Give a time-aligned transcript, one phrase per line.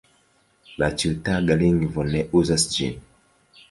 [0.85, 3.03] La ĉiutaga lingvo ne uzas ĝin.